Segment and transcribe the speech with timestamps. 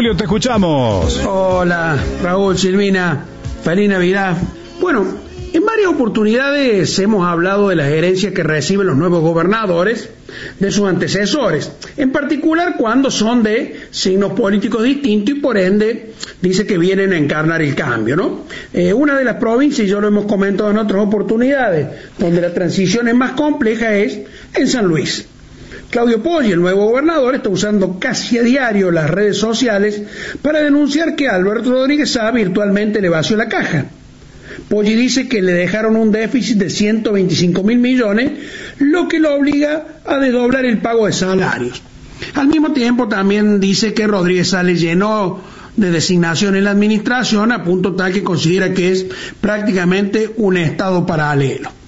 [0.00, 1.20] Julio, te escuchamos.
[1.26, 3.22] Hola, Raúl, Silvina,
[3.62, 4.34] feliz Navidad.
[4.80, 5.04] Bueno,
[5.52, 10.08] en varias oportunidades hemos hablado de las herencias que reciben los nuevos gobernadores
[10.58, 16.66] de sus antecesores, en particular cuando son de signos políticos distintos y por ende dice
[16.66, 18.46] que vienen a encarnar el cambio, ¿no?
[18.72, 22.54] Eh, una de las provincias, y yo lo hemos comentado en otras oportunidades, donde la
[22.54, 24.18] transición es más compleja es
[24.54, 25.26] en San Luis.
[25.90, 30.00] Claudio Poggi, el nuevo gobernador, está usando casi a diario las redes sociales
[30.40, 33.86] para denunciar que Alberto Rodríguez Sá virtualmente le vació la caja.
[34.68, 38.30] Poggi dice que le dejaron un déficit de 125 mil millones,
[38.78, 41.82] lo que lo obliga a desdoblar el pago de salarios.
[42.34, 45.40] Al mismo tiempo también dice que Rodríguez Sá le llenó
[45.76, 49.06] de designación en la administración a punto tal que considera que es
[49.40, 51.79] prácticamente un estado paralelo.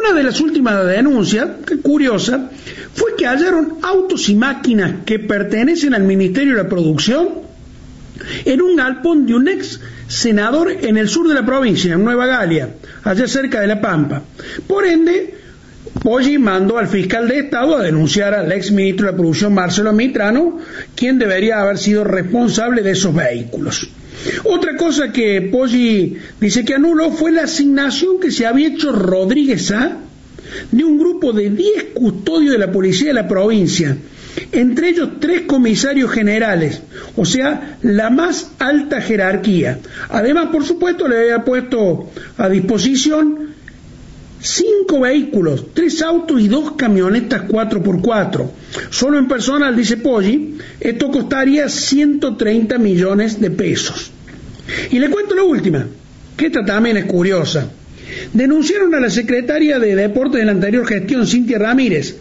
[0.00, 1.48] Una de las últimas denuncias,
[1.82, 2.50] curiosa,
[2.94, 7.28] fue que hallaron autos y máquinas que pertenecen al Ministerio de la Producción
[8.44, 12.26] en un galpón de un ex senador en el sur de la provincia, en Nueva
[12.26, 14.22] Galia, allá cerca de La Pampa.
[14.66, 15.34] Por ende,
[16.02, 20.58] Poggi mandó al fiscal de Estado a denunciar al ex ministro de Producción, Marcelo Mitrano,
[20.94, 23.90] quien debería haber sido responsable de esos vehículos.
[24.44, 29.70] Otra cosa que Poggi dice que anuló fue la asignación que se había hecho Rodríguez
[29.70, 29.98] A
[30.70, 33.96] de un grupo de 10 custodios de la policía de la provincia,
[34.52, 36.80] entre ellos tres comisarios generales,
[37.16, 39.78] o sea, la más alta jerarquía.
[40.08, 43.57] Además, por supuesto, le había puesto a disposición
[44.40, 48.50] cinco vehículos, tres autos y dos camionetas 4x4.
[48.90, 54.10] Solo en personal, dice Poggi, esto costaría 130 millones de pesos.
[54.90, 55.86] Y le cuento la última,
[56.36, 57.70] que esta también es curiosa
[58.32, 62.16] denunciaron a la secretaria de Deportes de la anterior gestión, Cintia Ramírez.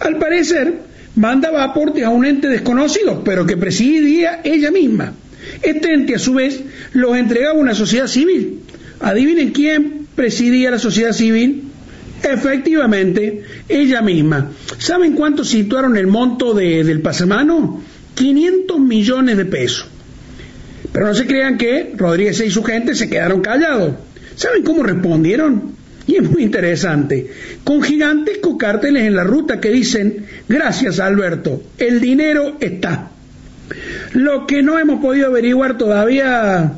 [0.00, 0.74] Al parecer,
[1.16, 5.14] mandaba aportes a un ente desconocido, pero que presidía ella misma.
[5.60, 6.60] Este ente, a su vez,
[6.92, 8.60] los entregaba a una sociedad civil.
[9.00, 11.64] Adivinen quién presidía la sociedad civil.
[12.22, 14.52] Efectivamente, ella misma.
[14.78, 17.82] ¿Saben cuánto situaron el monto del pasamano?
[18.14, 19.86] 500 millones de pesos.
[20.92, 23.94] Pero no se crean que Rodríguez y su gente se quedaron callados.
[24.36, 25.72] ¿Saben cómo respondieron?
[26.06, 27.30] Y es muy interesante.
[27.64, 33.10] Con gigantescos carteles en la ruta que dicen, gracias Alberto, el dinero está.
[34.12, 36.72] Lo que no hemos podido averiguar todavía,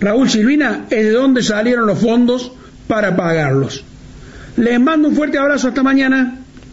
[0.00, 2.52] Raúl Silvina, es de dónde salieron los fondos
[2.86, 3.84] para pagarlos.
[4.56, 6.38] Les mando un fuerte abrazo hasta mañana.